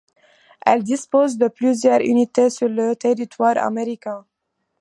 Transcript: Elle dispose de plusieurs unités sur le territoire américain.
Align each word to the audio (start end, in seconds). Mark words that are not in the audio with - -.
Elle 0.65 0.81
dispose 0.81 1.37
de 1.37 1.47
plusieurs 1.47 1.99
unités 2.01 2.49
sur 2.49 2.67
le 2.67 2.95
territoire 2.95 3.59
américain. 3.59 4.25